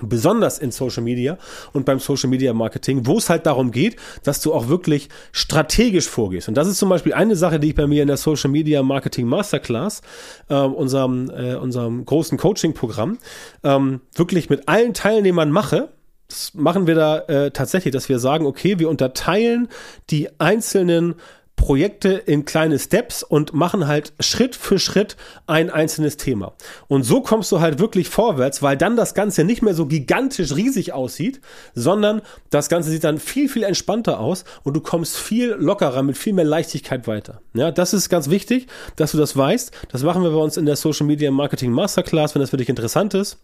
besonders 0.00 0.58
in 0.58 0.70
Social 0.70 1.02
Media 1.02 1.38
und 1.72 1.84
beim 1.84 1.98
Social 1.98 2.30
Media 2.30 2.52
Marketing, 2.52 3.06
wo 3.06 3.18
es 3.18 3.28
halt 3.28 3.46
darum 3.46 3.70
geht, 3.70 3.96
dass 4.24 4.40
du 4.40 4.52
auch 4.52 4.68
wirklich 4.68 5.08
strategisch 5.32 6.08
vorgehst. 6.08 6.48
Und 6.48 6.54
das 6.54 6.66
ist 6.66 6.78
zum 6.78 6.88
Beispiel 6.88 7.14
eine 7.14 7.36
Sache, 7.36 7.60
die 7.60 7.68
ich 7.68 7.74
bei 7.74 7.86
mir 7.86 8.02
in 8.02 8.08
der 8.08 8.16
Social 8.16 8.50
Media 8.50 8.82
Marketing 8.82 9.26
Masterclass, 9.26 10.00
äh, 10.48 10.54
unserem, 10.54 11.30
äh, 11.30 11.54
unserem 11.56 12.04
großen 12.04 12.38
Coaching-Programm, 12.38 13.18
ähm, 13.64 14.00
wirklich 14.14 14.50
mit 14.50 14.68
allen 14.68 14.94
Teilnehmern 14.94 15.50
mache. 15.50 15.90
Das 16.28 16.54
machen 16.54 16.86
wir 16.86 16.94
da 16.94 17.18
äh, 17.18 17.50
tatsächlich, 17.50 17.92
dass 17.92 18.08
wir 18.08 18.18
sagen, 18.18 18.46
okay, 18.46 18.78
wir 18.78 18.88
unterteilen 18.88 19.68
die 20.08 20.28
einzelnen 20.40 21.16
Projekte 21.56 22.10
in 22.10 22.44
kleine 22.44 22.78
Steps 22.78 23.22
und 23.22 23.52
machen 23.52 23.86
halt 23.86 24.12
Schritt 24.18 24.56
für 24.56 24.80
Schritt 24.80 25.16
ein 25.46 25.70
einzelnes 25.70 26.16
Thema. 26.16 26.54
Und 26.88 27.04
so 27.04 27.20
kommst 27.20 27.52
du 27.52 27.60
halt 27.60 27.78
wirklich 27.78 28.08
vorwärts, 28.08 28.62
weil 28.62 28.76
dann 28.76 28.96
das 28.96 29.14
Ganze 29.14 29.44
nicht 29.44 29.62
mehr 29.62 29.74
so 29.74 29.86
gigantisch 29.86 30.56
riesig 30.56 30.92
aussieht, 30.92 31.40
sondern 31.74 32.22
das 32.50 32.68
Ganze 32.68 32.90
sieht 32.90 33.04
dann 33.04 33.18
viel, 33.18 33.48
viel 33.48 33.62
entspannter 33.62 34.18
aus 34.18 34.44
und 34.64 34.74
du 34.74 34.80
kommst 34.80 35.16
viel 35.16 35.50
lockerer, 35.50 36.02
mit 36.02 36.18
viel 36.18 36.32
mehr 36.32 36.44
Leichtigkeit 36.44 37.06
weiter. 37.06 37.40
Ja, 37.54 37.70
das 37.70 37.94
ist 37.94 38.08
ganz 38.08 38.28
wichtig, 38.28 38.66
dass 38.96 39.12
du 39.12 39.18
das 39.18 39.36
weißt. 39.36 39.70
Das 39.90 40.02
machen 40.02 40.24
wir 40.24 40.30
bei 40.30 40.38
uns 40.38 40.56
in 40.56 40.66
der 40.66 40.76
Social 40.76 41.06
Media 41.06 41.30
Marketing 41.30 41.70
Masterclass, 41.70 42.34
wenn 42.34 42.40
das 42.40 42.50
für 42.50 42.56
dich 42.56 42.70
interessant 42.70 43.14
ist 43.14 43.38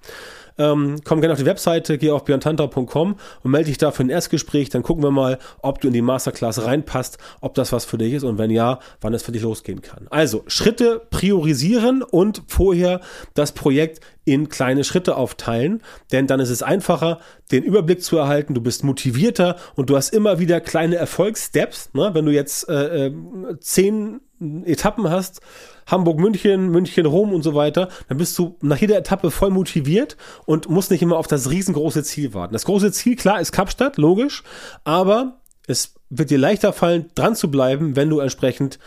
ähm, 0.59 0.97
komm 1.05 1.21
gerne 1.21 1.33
auf 1.33 1.39
die 1.39 1.47
Webseite, 1.47 1.99
geh 1.99 2.11
auf 2.11 2.25
björntantau.com 2.25 3.17
und 3.43 3.51
melde 3.51 3.67
dich 3.67 3.79
da 3.79 3.91
für 3.91 4.03
ein 4.03 4.11
Erstgespräch. 4.11 4.69
Dann 4.69 4.83
gucken 4.83 5.03
wir 5.03 5.11
mal, 5.11 5.39
ob 5.63 5.81
du 5.81 5.89
in 5.89 5.95
die 5.95 6.03
Masterclass 6.03 6.65
reinpasst, 6.65 7.19
ob 7.41 7.55
das 7.55 7.73
was 7.73 7.85
für 7.85 7.99
dich 7.99 8.15
ist 8.15 8.25
und 8.25 8.39
wenn 8.39 8.51
ja, 8.51 8.81
wann 9.01 9.15
es 9.15 9.23
für 9.23 9.33
dich 9.33 9.43
losgehen 9.43 9.83
kann. 9.83 10.07
Also 10.11 10.45
Schritte 10.47 11.03
priorisieren 11.11 12.03
und 12.03 12.43
vorher 12.47 13.01
das 13.35 13.53
Projekt 13.53 14.01
in 14.25 14.49
kleine 14.51 14.85
Schritte 14.85 15.17
aufteilen, 15.17 15.83
denn 16.13 16.27
dann 16.27 16.39
ist 16.39 16.51
es 16.51 16.63
einfacher, 16.63 17.19
den 17.51 17.63
Überblick 17.65 18.03
zu 18.03 18.19
erhalten, 18.19 18.53
du 18.53 18.61
bist 18.61 18.85
motivierter 18.85 19.57
und 19.75 19.89
du 19.89 19.97
hast 19.97 20.11
immer 20.11 20.39
wieder 20.39 20.61
kleine 20.61 20.97
Erfolgssteps. 20.97 21.91
Ne? 21.95 22.11
Wenn 22.13 22.27
du 22.27 22.33
jetzt 22.33 22.69
äh, 22.69 23.07
äh, 23.07 23.13
zehn 23.61 24.21
Etappen 24.65 25.11
hast, 25.11 25.41
Hamburg, 25.87 26.19
München, 26.19 26.69
München, 26.69 27.07
Rom 27.07 27.33
und 27.33 27.43
so 27.43 27.55
weiter, 27.55 27.89
dann 28.09 28.19
bist 28.19 28.39
du 28.39 28.57
nach 28.61 28.79
jeder 28.79 28.97
Etappe 28.97 29.31
voll 29.31 29.51
motiviert 29.51 30.17
und 30.47 30.69
musst 30.69 30.91
nicht 30.91 31.03
immer 31.03 31.17
auf 31.17 31.27
das 31.27 31.51
riesengroße 31.51 32.03
Ziel 32.03 32.35
warten. 32.35 32.53
Das 32.53 32.65
große 32.65 32.93
Ziel, 32.93 33.17
klar, 33.17 33.41
ist 33.41 33.53
Kapstadt, 33.53 33.97
logisch, 33.97 34.43
aber 34.85 35.41
es 35.67 35.95
wird 36.11 36.31
dir 36.31 36.39
leichter 36.39 36.73
fallen, 36.73 37.11
dran 37.15 37.37
zu 37.37 37.51
bleiben, 37.51 37.95
wenn 37.95 38.09
du 38.09 38.21
entsprechend 38.21 38.79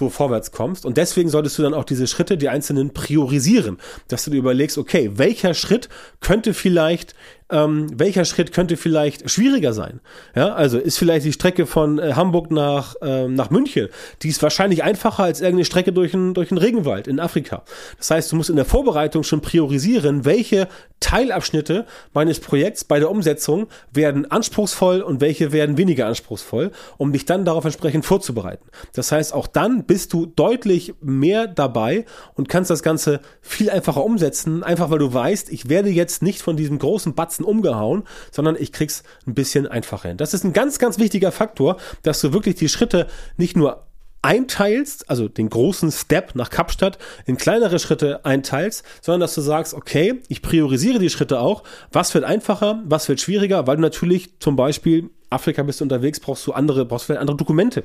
so 0.00 0.08
vorwärts 0.08 0.50
kommst. 0.50 0.84
Und 0.84 0.96
deswegen 0.96 1.28
solltest 1.28 1.58
du 1.58 1.62
dann 1.62 1.74
auch 1.74 1.84
diese 1.84 2.06
Schritte, 2.06 2.36
die 2.38 2.48
einzelnen 2.48 2.92
priorisieren, 2.92 3.78
dass 4.08 4.24
du 4.24 4.30
dir 4.30 4.38
überlegst, 4.38 4.78
okay, 4.78 5.10
welcher 5.14 5.54
Schritt 5.54 5.88
könnte 6.20 6.54
vielleicht 6.54 7.14
ähm, 7.50 7.88
welcher 7.92 8.24
Schritt 8.24 8.52
könnte 8.52 8.76
vielleicht 8.76 9.28
schwieriger 9.30 9.72
sein? 9.72 10.00
Ja, 10.34 10.54
also 10.54 10.78
ist 10.78 10.98
vielleicht 10.98 11.26
die 11.26 11.32
Strecke 11.32 11.66
von 11.66 11.98
äh, 11.98 12.12
Hamburg 12.14 12.50
nach, 12.50 12.94
ähm, 13.02 13.34
nach 13.34 13.50
München, 13.50 13.88
die 14.22 14.28
ist 14.28 14.42
wahrscheinlich 14.42 14.82
einfacher 14.82 15.24
als 15.24 15.40
irgendeine 15.40 15.64
Strecke 15.64 15.92
durch 15.92 16.14
einen 16.14 16.34
durch 16.34 16.50
einen 16.50 16.58
Regenwald 16.58 17.08
in 17.08 17.20
Afrika. 17.20 17.62
Das 17.98 18.10
heißt, 18.10 18.32
du 18.32 18.36
musst 18.36 18.50
in 18.50 18.56
der 18.56 18.64
Vorbereitung 18.64 19.22
schon 19.22 19.40
priorisieren, 19.40 20.24
welche 20.24 20.68
Teilabschnitte 21.00 21.86
meines 22.12 22.40
Projekts 22.40 22.84
bei 22.84 22.98
der 22.98 23.10
Umsetzung 23.10 23.66
werden 23.92 24.30
anspruchsvoll 24.30 25.00
und 25.00 25.20
welche 25.20 25.52
werden 25.52 25.76
weniger 25.76 26.06
anspruchsvoll, 26.06 26.70
um 26.98 27.12
dich 27.12 27.24
dann 27.24 27.44
darauf 27.44 27.64
entsprechend 27.64 28.04
vorzubereiten. 28.04 28.68
Das 28.92 29.10
heißt, 29.10 29.32
auch 29.32 29.46
dann 29.46 29.84
bist 29.90 30.12
du 30.12 30.24
deutlich 30.24 30.94
mehr 31.00 31.48
dabei 31.48 32.04
und 32.34 32.48
kannst 32.48 32.70
das 32.70 32.84
Ganze 32.84 33.18
viel 33.40 33.70
einfacher 33.70 34.04
umsetzen, 34.04 34.62
einfach 34.62 34.88
weil 34.90 35.00
du 35.00 35.12
weißt, 35.12 35.50
ich 35.50 35.68
werde 35.68 35.88
jetzt 35.88 36.22
nicht 36.22 36.42
von 36.42 36.56
diesem 36.56 36.78
großen 36.78 37.16
Batzen 37.16 37.44
umgehauen, 37.44 38.04
sondern 38.30 38.54
ich 38.56 38.70
krieg's 38.70 39.02
ein 39.26 39.34
bisschen 39.34 39.66
einfacher 39.66 40.10
hin. 40.10 40.16
Das 40.16 40.32
ist 40.32 40.44
ein 40.44 40.52
ganz, 40.52 40.78
ganz 40.78 41.00
wichtiger 41.00 41.32
Faktor, 41.32 41.76
dass 42.04 42.20
du 42.20 42.32
wirklich 42.32 42.54
die 42.54 42.68
Schritte 42.68 43.08
nicht 43.36 43.56
nur 43.56 43.88
einteilst, 44.22 45.10
also 45.10 45.26
den 45.26 45.50
großen 45.50 45.90
Step 45.90 46.36
nach 46.36 46.50
Kapstadt 46.50 46.98
in 47.26 47.36
kleinere 47.36 47.80
Schritte 47.80 48.24
einteilst, 48.24 48.84
sondern 49.02 49.22
dass 49.22 49.34
du 49.34 49.40
sagst, 49.40 49.74
okay, 49.74 50.20
ich 50.28 50.40
priorisiere 50.40 51.00
die 51.00 51.10
Schritte 51.10 51.40
auch. 51.40 51.64
Was 51.90 52.14
wird 52.14 52.22
einfacher, 52.22 52.80
was 52.84 53.08
wird 53.08 53.20
schwieriger, 53.20 53.66
weil 53.66 53.74
du 53.74 53.82
natürlich 53.82 54.38
zum 54.38 54.54
Beispiel 54.54 55.10
Afrika 55.30 55.62
bist 55.62 55.80
du 55.80 55.84
unterwegs, 55.84 56.20
brauchst 56.20 56.46
du 56.46 56.52
andere, 56.52 56.84
brauchst 56.84 57.06
vielleicht 57.06 57.20
andere 57.20 57.36
Dokumente 57.36 57.84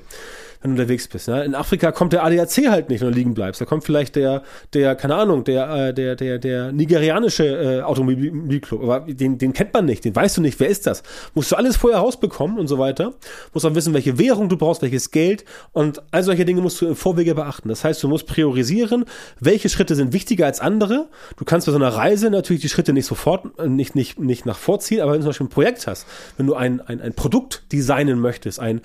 wenn 0.65 0.75
du 0.75 0.81
unterwegs 0.81 1.07
bist. 1.07 1.27
Ne? 1.27 1.43
In 1.43 1.53
Afrika 1.53 1.91
kommt 1.91 2.13
der 2.13 2.23
ADAC 2.23 2.69
halt 2.69 2.89
nicht, 2.89 3.01
wenn 3.01 3.09
du 3.09 3.13
liegen 3.13 3.33
bleibst. 3.35 3.61
Da 3.61 3.65
kommt 3.65 3.83
vielleicht 3.83 4.15
der, 4.15 4.41
der, 4.73 4.95
keine 4.95 5.15
Ahnung, 5.15 5.43
der, 5.43 5.69
äh, 5.69 5.93
der, 5.93 6.15
der, 6.15 6.39
der 6.39 6.71
nigerianische 6.71 7.45
äh, 7.45 7.81
Automobilclub. 7.81 8.81
Aber 8.81 8.99
den, 9.01 9.37
den 9.37 9.53
kennt 9.53 9.73
man 9.73 9.85
nicht, 9.85 10.03
den 10.05 10.15
weißt 10.15 10.37
du 10.37 10.41
nicht, 10.41 10.59
wer 10.59 10.67
ist 10.67 10.87
das? 10.87 11.03
Musst 11.35 11.51
du 11.51 11.55
alles 11.55 11.77
vorher 11.77 11.99
rausbekommen 11.99 12.57
und 12.57 12.67
so 12.67 12.79
weiter. 12.79 13.13
Musst 13.53 13.65
auch 13.65 13.75
wissen, 13.75 13.93
welche 13.93 14.17
Währung 14.17 14.49
du 14.49 14.57
brauchst, 14.57 14.81
welches 14.81 15.11
Geld 15.11 15.45
und 15.71 16.01
all 16.11 16.23
solche 16.23 16.45
Dinge 16.45 16.61
musst 16.61 16.81
du 16.81 16.87
im 16.87 16.95
Vorwege 16.95 17.35
beachten. 17.35 17.69
Das 17.69 17.83
heißt, 17.83 18.01
du 18.01 18.07
musst 18.07 18.25
priorisieren, 18.25 19.05
welche 19.39 19.69
Schritte 19.69 19.95
sind 19.95 20.13
wichtiger 20.13 20.47
als 20.47 20.61
andere. 20.61 21.09
Du 21.37 21.45
kannst 21.45 21.67
bei 21.67 21.71
so 21.71 21.77
einer 21.77 21.89
Reise 21.89 22.31
natürlich 22.31 22.61
die 22.61 22.69
Schritte 22.69 22.91
nicht 22.91 23.05
sofort, 23.05 23.45
äh, 23.59 23.67
nicht, 23.67 23.95
nicht, 23.95 24.19
nicht 24.19 24.45
nach 24.47 24.57
vorziehen, 24.57 25.01
aber 25.01 25.11
wenn 25.11 25.19
du 25.19 25.25
zum 25.25 25.29
Beispiel 25.29 25.45
ein 25.47 25.49
Projekt 25.49 25.85
hast, 25.85 26.07
wenn 26.37 26.47
du 26.47 26.55
ein, 26.55 26.81
ein, 26.81 27.01
ein 27.01 27.13
Produkt 27.13 27.63
designen 27.71 28.19
möchtest, 28.19 28.59
ein 28.59 28.81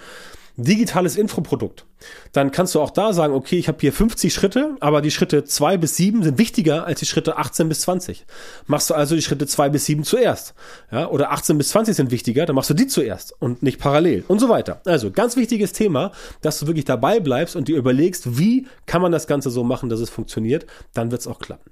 digitales 0.62 1.16
Infoprodukt, 1.16 1.86
dann 2.32 2.50
kannst 2.50 2.74
du 2.74 2.80
auch 2.80 2.90
da 2.90 3.12
sagen, 3.12 3.34
okay, 3.34 3.58
ich 3.58 3.68
habe 3.68 3.78
hier 3.80 3.92
50 3.92 4.32
Schritte, 4.32 4.76
aber 4.80 5.02
die 5.02 5.10
Schritte 5.10 5.44
2 5.44 5.76
bis 5.76 5.96
7 5.96 6.22
sind 6.22 6.38
wichtiger 6.38 6.86
als 6.86 7.00
die 7.00 7.06
Schritte 7.06 7.36
18 7.36 7.68
bis 7.68 7.82
20. 7.82 8.26
Machst 8.66 8.90
du 8.90 8.94
also 8.94 9.14
die 9.14 9.22
Schritte 9.22 9.46
2 9.46 9.68
bis 9.68 9.86
7 9.86 10.04
zuerst. 10.04 10.54
Ja, 10.90 11.08
oder 11.08 11.32
18 11.32 11.58
bis 11.58 11.70
20 11.70 11.96
sind 11.96 12.10
wichtiger, 12.10 12.46
dann 12.46 12.56
machst 12.56 12.70
du 12.70 12.74
die 12.74 12.86
zuerst 12.86 13.34
und 13.38 13.62
nicht 13.62 13.78
parallel 13.78 14.24
und 14.28 14.38
so 14.38 14.48
weiter. 14.48 14.80
Also 14.84 15.10
ganz 15.10 15.36
wichtiges 15.36 15.72
Thema, 15.72 16.12
dass 16.40 16.58
du 16.60 16.66
wirklich 16.66 16.84
dabei 16.84 17.20
bleibst 17.20 17.56
und 17.56 17.68
dir 17.68 17.76
überlegst, 17.76 18.38
wie 18.38 18.66
kann 18.86 19.02
man 19.02 19.12
das 19.12 19.26
Ganze 19.26 19.50
so 19.50 19.64
machen, 19.64 19.88
dass 19.88 20.00
es 20.00 20.10
funktioniert, 20.10 20.66
dann 20.94 21.10
wird 21.10 21.20
es 21.20 21.26
auch 21.26 21.38
klappen. 21.38 21.70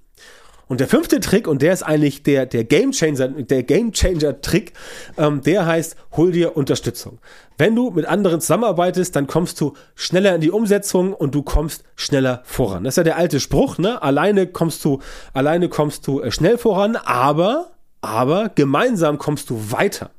Und 0.69 0.81
der 0.81 0.89
fünfte 0.89 1.19
Trick, 1.21 1.49
und 1.49 1.63
der 1.63 1.73
ist 1.73 1.83
eigentlich 1.83 2.23
der, 2.23 2.47
der 2.47 2.65
Game 2.65 2.93
Changer, 2.93 3.29
der 3.29 3.63
Game 3.63 3.93
Changer 3.93 4.41
Trick, 4.41 4.75
ähm, 5.17 5.41
der 5.43 5.67
heißt, 5.67 5.97
hol 6.13 6.31
dir 6.31 6.57
Unterstützung. 6.57 7.19
Wenn 7.57 7.75
du 7.75 7.91
mit 7.91 8.05
anderen 8.07 8.41
zusammenarbeitest, 8.41 9.17
dann 9.17 9.27
kommst 9.27 9.61
du 9.61 9.73
schneller 9.95 10.35
in 10.35 10.41
die 10.41 10.51
Umsetzung 10.51 11.15
und 11.15 11.35
du 11.35 11.43
kommst 11.43 11.85
schneller 11.97 12.43
voran. 12.45 12.85
Das 12.85 12.93
ist 12.93 12.99
ja 12.99 13.03
der 13.03 13.17
alte 13.17 13.41
Spruch, 13.41 13.79
ne? 13.79 14.01
Alleine 14.03 14.47
kommst 14.47 14.85
du, 14.85 15.01
alleine 15.33 15.69
kommst 15.69 16.07
du 16.07 16.21
äh, 16.21 16.31
schnell 16.31 16.59
voran, 16.59 16.97
aber, 16.97 17.71
aber 18.03 18.51
gemeinsam 18.55 19.19
kommst 19.19 19.51
du 19.51 19.73
weiter. 19.73 20.11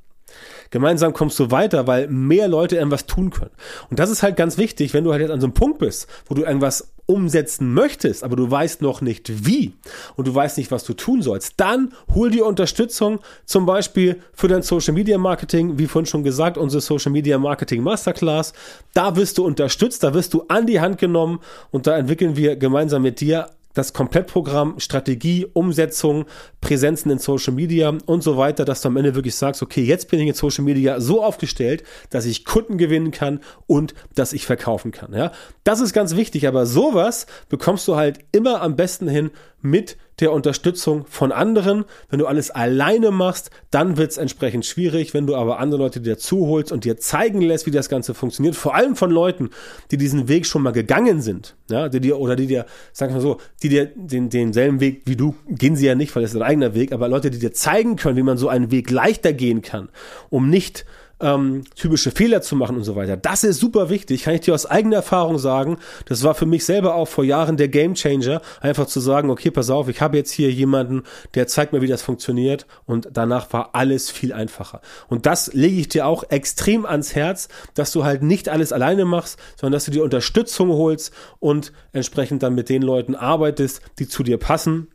Gemeinsam 0.71 1.13
kommst 1.13 1.39
du 1.39 1.51
weiter, 1.51 1.87
weil 1.87 2.07
mehr 2.07 2.47
Leute 2.47 2.75
irgendwas 2.75 3.05
tun 3.05 3.31
können. 3.31 3.51
Und 3.89 3.99
das 3.99 4.09
ist 4.09 4.21
halt 4.21 4.35
ganz 4.35 4.57
wichtig, 4.57 4.93
wenn 4.93 5.03
du 5.03 5.11
halt 5.11 5.21
jetzt 5.21 5.31
an 5.31 5.41
so 5.41 5.47
einem 5.47 5.53
Punkt 5.53 5.79
bist, 5.79 6.07
wo 6.27 6.35
du 6.35 6.43
irgendwas 6.43 6.91
umsetzen 7.09 7.73
möchtest, 7.73 8.23
aber 8.23 8.35
du 8.35 8.49
weißt 8.49 8.83
noch 8.83 9.01
nicht 9.01 9.47
wie 9.47 9.73
und 10.15 10.27
du 10.27 10.35
weißt 10.35 10.59
nicht, 10.59 10.69
was 10.69 10.83
du 10.83 10.93
tun 10.93 11.23
sollst, 11.23 11.55
dann 11.57 11.91
hol 12.13 12.29
dir 12.29 12.45
Unterstützung, 12.45 13.19
zum 13.45 13.65
Beispiel 13.65 14.21
für 14.31 14.47
dein 14.47 14.61
Social 14.61 14.93
Media 14.93 15.17
Marketing, 15.17 15.79
wie 15.79 15.87
vorhin 15.87 16.05
schon 16.05 16.23
gesagt, 16.23 16.57
unsere 16.57 16.81
Social 16.81 17.11
Media 17.11 17.39
Marketing 17.39 17.81
Masterclass. 17.81 18.53
Da 18.93 19.15
wirst 19.15 19.39
du 19.39 19.45
unterstützt, 19.45 20.03
da 20.03 20.13
wirst 20.13 20.35
du 20.35 20.43
an 20.49 20.67
die 20.67 20.79
Hand 20.79 20.99
genommen 20.99 21.39
und 21.71 21.87
da 21.87 21.97
entwickeln 21.97 22.35
wir 22.35 22.55
gemeinsam 22.55 23.01
mit 23.01 23.21
dir 23.21 23.49
das 23.73 23.93
Komplettprogramm, 23.93 24.79
Strategie, 24.79 25.45
Umsetzung, 25.53 26.25
Präsenzen 26.61 27.11
in 27.11 27.19
Social 27.19 27.53
Media 27.53 27.93
und 28.05 28.23
so 28.23 28.37
weiter, 28.37 28.65
dass 28.65 28.81
du 28.81 28.89
am 28.89 28.97
Ende 28.97 29.15
wirklich 29.15 29.35
sagst, 29.35 29.61
okay, 29.61 29.83
jetzt 29.83 30.09
bin 30.09 30.19
ich 30.19 30.27
in 30.27 30.33
Social 30.33 30.63
Media 30.63 30.99
so 30.99 31.23
aufgestellt, 31.23 31.83
dass 32.09 32.25
ich 32.25 32.45
Kunden 32.45 32.77
gewinnen 32.77 33.11
kann 33.11 33.39
und 33.67 33.93
dass 34.15 34.33
ich 34.33 34.45
verkaufen 34.45 34.91
kann. 34.91 35.13
Ja, 35.13 35.31
das 35.63 35.79
ist 35.79 35.93
ganz 35.93 36.15
wichtig, 36.15 36.47
aber 36.47 36.65
sowas 36.65 37.27
bekommst 37.47 37.87
du 37.87 37.95
halt 37.95 38.19
immer 38.31 38.61
am 38.61 38.75
besten 38.75 39.07
hin 39.07 39.31
mit 39.61 39.97
der 40.19 40.31
Unterstützung 40.31 41.05
von 41.07 41.31
anderen. 41.31 41.85
Wenn 42.09 42.19
du 42.19 42.27
alles 42.27 42.51
alleine 42.51 43.11
machst, 43.11 43.51
dann 43.71 43.97
wird 43.97 44.11
es 44.11 44.17
entsprechend 44.17 44.65
schwierig. 44.65 45.13
Wenn 45.13 45.27
du 45.27 45.35
aber 45.35 45.59
andere 45.59 45.81
Leute 45.81 46.01
dir 46.01 46.17
zuholst 46.17 46.71
und 46.71 46.85
dir 46.85 46.97
zeigen 46.97 47.41
lässt, 47.41 47.65
wie 47.65 47.71
das 47.71 47.89
Ganze 47.89 48.13
funktioniert, 48.13 48.55
vor 48.55 48.75
allem 48.75 48.95
von 48.95 49.11
Leuten, 49.11 49.49
die 49.91 49.97
diesen 49.97 50.27
Weg 50.27 50.45
schon 50.45 50.61
mal 50.61 50.71
gegangen 50.71 51.21
sind, 51.21 51.55
ja, 51.69 51.89
die 51.89 51.99
dir 51.99 52.19
oder 52.19 52.35
die 52.35 52.47
dir, 52.47 52.65
sag 52.93 53.11
mal 53.11 53.21
so, 53.21 53.37
die 53.63 53.69
dir 53.69 53.91
den, 53.95 54.29
denselben 54.29 54.79
Weg 54.79 55.03
wie 55.05 55.15
du 55.15 55.35
gehen 55.47 55.75
sie 55.75 55.85
ja 55.85 55.95
nicht, 55.95 56.15
weil 56.15 56.23
es 56.23 56.31
ist 56.31 56.35
ein 56.37 56.43
eigener 56.43 56.73
Weg, 56.73 56.91
aber 56.91 57.07
Leute, 57.07 57.31
die 57.31 57.39
dir 57.39 57.53
zeigen 57.53 57.95
können, 57.95 58.17
wie 58.17 58.23
man 58.23 58.37
so 58.37 58.49
einen 58.49 58.71
Weg 58.71 58.89
leichter 58.89 59.33
gehen 59.33 59.61
kann, 59.61 59.89
um 60.29 60.49
nicht 60.49 60.85
ähm, 61.21 61.63
typische 61.75 62.11
Fehler 62.11 62.41
zu 62.41 62.55
machen 62.55 62.77
und 62.77 62.83
so 62.83 62.95
weiter. 62.95 63.17
Das 63.17 63.43
ist 63.43 63.59
super 63.59 63.89
wichtig, 63.89 64.23
kann 64.23 64.35
ich 64.35 64.41
dir 64.41 64.53
aus 64.53 64.65
eigener 64.65 64.97
Erfahrung 64.97 65.37
sagen. 65.37 65.77
Das 66.05 66.23
war 66.23 66.33
für 66.33 66.45
mich 66.45 66.65
selber 66.65 66.95
auch 66.95 67.07
vor 67.07 67.23
Jahren 67.23 67.57
der 67.57 67.67
Game 67.67 67.95
Changer, 67.95 68.41
einfach 68.61 68.85
zu 68.85 68.99
sagen, 68.99 69.29
okay, 69.29 69.51
pass 69.51 69.69
auf, 69.69 69.89
ich 69.89 70.01
habe 70.01 70.17
jetzt 70.17 70.31
hier 70.31 70.51
jemanden, 70.51 71.03
der 71.35 71.47
zeigt 71.47 71.73
mir, 71.73 71.81
wie 71.81 71.87
das 71.87 72.01
funktioniert 72.01 72.65
und 72.85 73.09
danach 73.13 73.51
war 73.53 73.71
alles 73.73 74.09
viel 74.09 74.33
einfacher. 74.33 74.81
Und 75.07 75.25
das 75.25 75.53
lege 75.53 75.79
ich 75.79 75.89
dir 75.89 76.05
auch 76.05 76.23
extrem 76.29 76.85
ans 76.85 77.15
Herz, 77.15 77.49
dass 77.73 77.91
du 77.91 78.03
halt 78.03 78.23
nicht 78.23 78.49
alles 78.49 78.71
alleine 78.71 79.05
machst, 79.05 79.39
sondern 79.55 79.73
dass 79.73 79.85
du 79.85 79.91
dir 79.91 80.03
Unterstützung 80.03 80.69
holst 80.69 81.13
und 81.39 81.73
entsprechend 81.91 82.43
dann 82.43 82.55
mit 82.55 82.69
den 82.69 82.81
Leuten 82.81 83.15
arbeitest, 83.15 83.81
die 83.99 84.07
zu 84.07 84.23
dir 84.23 84.37
passen 84.37 84.87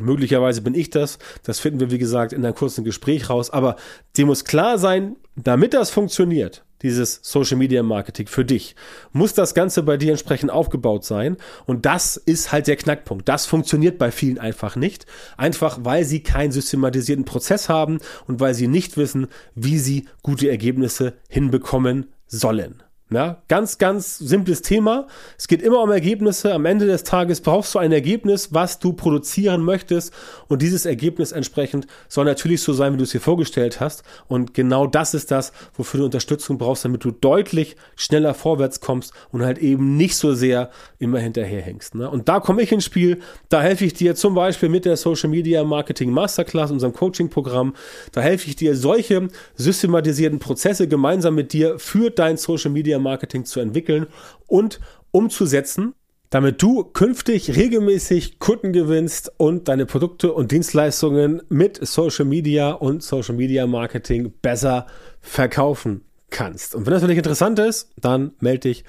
Möglicherweise 0.00 0.62
bin 0.62 0.74
ich 0.74 0.90
das. 0.90 1.18
Das 1.42 1.60
finden 1.60 1.80
wir, 1.80 1.90
wie 1.90 1.98
gesagt, 1.98 2.32
in 2.32 2.44
einem 2.44 2.54
kurzen 2.54 2.84
Gespräch 2.84 3.30
raus. 3.30 3.50
Aber 3.50 3.76
dir 4.16 4.26
muss 4.26 4.44
klar 4.44 4.78
sein, 4.78 5.16
damit 5.36 5.74
das 5.74 5.90
funktioniert, 5.90 6.64
dieses 6.82 7.20
Social 7.22 7.56
Media 7.56 7.82
Marketing 7.82 8.26
für 8.26 8.44
dich, 8.44 8.76
muss 9.12 9.34
das 9.34 9.54
Ganze 9.54 9.82
bei 9.82 9.96
dir 9.96 10.10
entsprechend 10.10 10.50
aufgebaut 10.50 11.04
sein. 11.04 11.36
Und 11.66 11.86
das 11.86 12.16
ist 12.16 12.52
halt 12.52 12.66
der 12.66 12.76
Knackpunkt. 12.76 13.28
Das 13.28 13.46
funktioniert 13.46 13.98
bei 13.98 14.10
vielen 14.10 14.38
einfach 14.38 14.76
nicht. 14.76 15.06
Einfach 15.36 15.78
weil 15.82 16.04
sie 16.04 16.22
keinen 16.22 16.52
systematisierten 16.52 17.24
Prozess 17.24 17.68
haben 17.68 17.98
und 18.26 18.40
weil 18.40 18.54
sie 18.54 18.68
nicht 18.68 18.96
wissen, 18.96 19.28
wie 19.54 19.78
sie 19.78 20.06
gute 20.22 20.50
Ergebnisse 20.50 21.14
hinbekommen 21.28 22.06
sollen. 22.26 22.82
Ja, 23.10 23.40
ganz, 23.48 23.78
ganz 23.78 24.18
simples 24.18 24.60
Thema. 24.60 25.06
Es 25.38 25.48
geht 25.48 25.62
immer 25.62 25.80
um 25.80 25.90
Ergebnisse. 25.90 26.52
Am 26.52 26.66
Ende 26.66 26.84
des 26.84 27.04
Tages 27.04 27.40
brauchst 27.40 27.74
du 27.74 27.78
ein 27.78 27.90
Ergebnis, 27.90 28.52
was 28.52 28.80
du 28.80 28.92
produzieren 28.92 29.62
möchtest. 29.62 30.12
Und 30.46 30.60
dieses 30.60 30.84
Ergebnis 30.84 31.32
entsprechend 31.32 31.86
soll 32.08 32.26
natürlich 32.26 32.60
so 32.60 32.74
sein, 32.74 32.92
wie 32.92 32.98
du 32.98 33.04
es 33.04 33.10
dir 33.12 33.22
vorgestellt 33.22 33.80
hast. 33.80 34.02
Und 34.26 34.52
genau 34.52 34.86
das 34.86 35.14
ist 35.14 35.30
das, 35.30 35.54
wofür 35.74 36.00
du 36.00 36.04
Unterstützung 36.04 36.58
brauchst, 36.58 36.84
damit 36.84 37.02
du 37.02 37.10
deutlich 37.10 37.76
schneller 37.96 38.34
vorwärts 38.34 38.80
kommst 38.80 39.14
und 39.32 39.42
halt 39.42 39.56
eben 39.56 39.96
nicht 39.96 40.14
so 40.14 40.34
sehr 40.34 40.70
immer 40.98 41.18
hinterherhängst. 41.18 41.94
Ne? 41.94 42.10
Und 42.10 42.28
da 42.28 42.40
komme 42.40 42.60
ich 42.60 42.72
ins 42.72 42.84
Spiel. 42.84 43.20
Da 43.48 43.62
helfe 43.62 43.86
ich 43.86 43.94
dir 43.94 44.16
zum 44.16 44.34
Beispiel 44.34 44.68
mit 44.68 44.84
der 44.84 44.98
Social 44.98 45.30
Media 45.30 45.64
Marketing 45.64 46.10
Masterclass, 46.10 46.70
unserem 46.70 46.92
Coaching-Programm. 46.92 47.74
Da 48.12 48.20
helfe 48.20 48.48
ich 48.48 48.56
dir, 48.56 48.76
solche 48.76 49.28
systematisierten 49.54 50.40
Prozesse 50.40 50.88
gemeinsam 50.88 51.34
mit 51.34 51.54
dir 51.54 51.78
für 51.78 52.10
dein 52.10 52.36
Social 52.36 52.70
Media 52.70 52.97
Marketing 52.98 53.44
zu 53.44 53.60
entwickeln 53.60 54.06
und 54.46 54.80
umzusetzen, 55.10 55.94
damit 56.30 56.60
du 56.62 56.84
künftig 56.84 57.56
regelmäßig 57.56 58.38
Kunden 58.38 58.72
gewinnst 58.72 59.32
und 59.38 59.68
deine 59.68 59.86
Produkte 59.86 60.32
und 60.32 60.52
Dienstleistungen 60.52 61.42
mit 61.48 61.78
Social 61.86 62.26
Media 62.26 62.72
und 62.72 63.02
Social 63.02 63.34
Media 63.34 63.66
Marketing 63.66 64.32
besser 64.42 64.86
verkaufen 65.20 66.02
kannst. 66.30 66.74
Und 66.74 66.86
wenn 66.86 66.92
das 66.92 67.02
für 67.02 67.08
dich 67.08 67.16
interessant 67.16 67.58
ist, 67.58 67.90
dann 67.96 68.32
melde 68.40 68.68
dich 68.68 68.84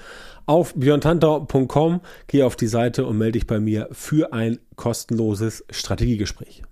auf 0.46 0.74
björntantau.com, 0.74 2.00
geh 2.26 2.42
auf 2.42 2.56
die 2.56 2.66
Seite 2.66 3.06
und 3.06 3.16
melde 3.16 3.38
dich 3.38 3.46
bei 3.46 3.60
mir 3.60 3.88
für 3.92 4.32
ein 4.32 4.58
kostenloses 4.76 5.64
Strategiegespräch. 5.70 6.62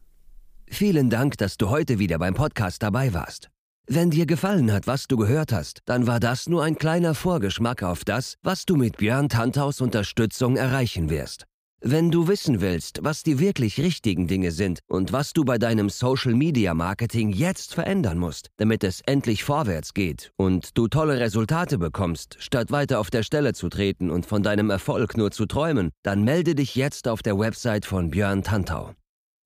Vielen 0.67 1.09
Dank, 1.09 1.39
dass 1.39 1.57
du 1.57 1.71
heute 1.71 1.99
wieder 1.99 2.19
beim 2.19 2.35
Podcast 2.35 2.83
dabei 2.83 3.15
warst. 3.15 3.49
Wenn 3.91 4.11
dir 4.11 4.27
gefallen 4.27 4.71
hat, 4.71 4.87
was 4.87 5.07
du 5.07 5.17
gehört 5.17 5.51
hast, 5.51 5.81
dann 5.87 6.07
war 6.07 6.21
das 6.21 6.47
nur 6.47 6.63
ein 6.63 6.77
kleiner 6.77 7.15
Vorgeschmack 7.15 7.83
auf 7.83 8.05
das, 8.05 8.35
was 8.43 8.67
du 8.67 8.77
mit 8.77 8.99
Björn 8.99 9.31
Tanthaus 9.31 9.81
Unterstützung 9.81 10.59
erreichen 10.59 11.09
wirst. 11.09 11.47
Wenn 11.81 12.11
du 12.11 12.29
wissen 12.29 12.61
willst, 12.61 12.99
was 13.03 13.23
die 13.23 13.39
wirklich 13.39 13.81
richtigen 13.81 14.27
Dinge 14.27 14.51
sind 14.51 14.81
und 14.89 15.13
was 15.13 15.33
du 15.33 15.43
bei 15.45 15.57
deinem 15.57 15.89
Social 15.89 16.35
Media 16.35 16.75
Marketing 16.75 17.31
jetzt 17.31 17.73
verändern 17.73 18.19
musst, 18.19 18.49
damit 18.59 18.85
es 18.85 19.01
endlich 19.07 19.43
vorwärts 19.43 19.95
geht 19.95 20.33
und 20.37 20.77
du 20.77 20.89
tolle 20.89 21.19
Resultate 21.19 21.79
bekommst, 21.79 22.37
statt 22.41 22.71
weiter 22.71 23.01
auf 23.01 23.09
der 23.09 23.23
Stelle 23.23 23.55
zu 23.55 23.71
treten 23.71 24.11
und 24.11 24.27
von 24.27 24.43
deinem 24.43 24.69
Erfolg 24.69 25.17
nur 25.17 25.31
zu 25.31 25.47
träumen, 25.47 25.93
dann 26.03 26.25
melde 26.25 26.55
dich 26.55 26.75
jetzt 26.75 27.09
auf 27.09 27.23
der 27.23 27.39
Website 27.39 27.87
von 27.87 28.11
Björn 28.11 28.43
Tantau. 28.43 28.98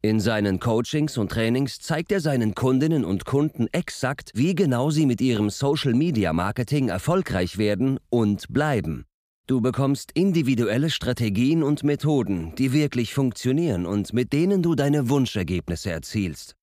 In 0.04 0.18
seinen 0.18 0.58
Coachings 0.58 1.16
und 1.16 1.30
Trainings 1.30 1.78
zeigt 1.78 2.10
er 2.10 2.18
seinen 2.18 2.56
Kundinnen 2.56 3.04
und 3.04 3.24
Kunden 3.24 3.68
exakt, 3.70 4.32
wie 4.34 4.56
genau 4.56 4.90
sie 4.90 5.06
mit 5.06 5.20
ihrem 5.20 5.48
Social-Media-Marketing 5.48 6.88
erfolgreich 6.88 7.56
werden 7.56 8.00
und 8.10 8.52
bleiben. 8.52 9.04
Du 9.46 9.60
bekommst 9.60 10.10
individuelle 10.14 10.90
Strategien 10.90 11.62
und 11.62 11.84
Methoden, 11.84 12.52
die 12.56 12.72
wirklich 12.72 13.14
funktionieren 13.14 13.86
und 13.86 14.12
mit 14.12 14.32
denen 14.32 14.60
du 14.60 14.74
deine 14.74 15.08
Wunschergebnisse 15.08 15.92
erzielst. 15.92 16.56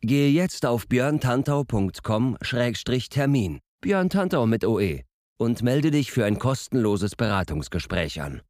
Gehe 0.00 0.30
jetzt 0.30 0.66
auf 0.66 0.88
björntantau.com-termin, 0.88 3.60
Björn 3.80 4.10
Tantau 4.10 4.46
mit 4.46 4.64
OE, 4.64 5.02
und 5.38 5.62
melde 5.62 5.92
dich 5.92 6.10
für 6.10 6.24
ein 6.24 6.40
kostenloses 6.40 7.14
Beratungsgespräch 7.14 8.20
an. 8.20 8.42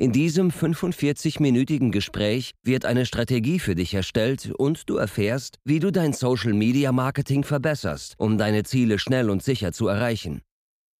In 0.00 0.12
diesem 0.12 0.52
45-minütigen 0.52 1.90
Gespräch 1.90 2.52
wird 2.62 2.84
eine 2.84 3.04
Strategie 3.04 3.58
für 3.58 3.74
dich 3.74 3.94
erstellt 3.94 4.52
und 4.56 4.88
du 4.88 4.94
erfährst, 4.96 5.58
wie 5.64 5.80
du 5.80 5.90
dein 5.90 6.12
Social-Media-Marketing 6.12 7.42
verbesserst, 7.42 8.14
um 8.16 8.38
deine 8.38 8.62
Ziele 8.62 9.00
schnell 9.00 9.28
und 9.28 9.42
sicher 9.42 9.72
zu 9.72 9.88
erreichen. 9.88 10.42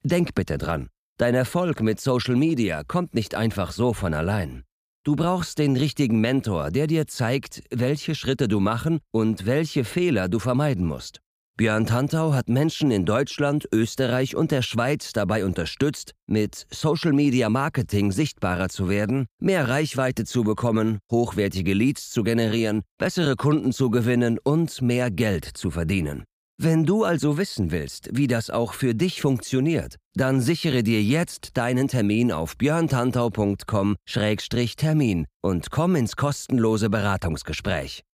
Denk 0.02 0.35
bitte 0.35 0.59
dran, 0.59 0.88
dein 1.17 1.37
Erfolg 1.37 1.81
mit 1.81 2.00
Social 2.00 2.35
Media 2.35 2.83
kommt 2.83 3.14
nicht 3.14 3.37
einfach 3.37 3.71
so 3.71 3.93
von 3.93 4.14
allein. 4.14 4.64
Du 5.05 5.14
brauchst 5.14 5.59
den 5.61 5.76
richtigen 5.76 6.21
Mentor, 6.21 6.73
der 6.73 6.88
dir 6.88 7.07
zeigt, 7.07 7.62
welche 7.71 8.17
Schritte 8.17 8.49
du 8.49 8.59
machen 8.59 8.99
und 9.12 9.47
welche 9.47 9.85
Fehler 9.85 10.28
du 10.28 10.40
vermeiden 10.40 10.85
musst. 10.85 11.21
Björn 11.59 11.85
Tantau 11.87 12.35
hat 12.35 12.49
Menschen 12.49 12.93
in 12.93 13.05
Deutschland, 13.05 13.69
Österreich 13.73 14.37
und 14.37 14.53
der 14.53 14.62
Schweiz 14.62 15.12
dabei 15.12 15.45
unterstützt, 15.45 16.15
mit 16.29 16.69
Social 16.71 17.12
Media 17.12 17.49
Marketing 17.49 18.12
sichtbarer 18.12 18.69
zu 18.69 18.88
werden, 18.88 19.27
mehr 19.41 19.69
Reichweite 19.69 20.25
zu 20.25 20.45
bekommen, 20.45 21.00
hochwertige 21.11 21.75
Leads 21.75 22.11
zu 22.11 22.23
generieren, 22.23 22.83
bessere 22.97 23.35
Kunden 23.35 23.73
zu 23.73 23.91
gewinnen 23.91 24.38
und 24.41 24.81
mehr 24.83 25.11
Geld 25.11 25.47
zu 25.47 25.73
verdienen. 25.73 26.23
Wenn 26.59 26.85
du 26.85 27.03
also 27.03 27.38
wissen 27.38 27.73
willst, 27.73 28.11
wie 28.12 28.29
das 28.29 28.50
auch 28.50 28.73
für 28.73 28.95
dich 28.95 29.21
funktioniert, 29.21 29.97
dann 30.15 30.41
sichere 30.41 30.85
dir 30.85 31.03
jetzt 31.03 31.57
deinen 31.57 31.88
Termin 31.88 32.31
auf 32.31 32.57
björntantau.com-termin 32.57 35.27
und 35.43 35.71
komm 35.73 35.97
ins 35.97 36.15
kostenlose 36.15 36.88
Beratungsgespräch. 36.88 38.05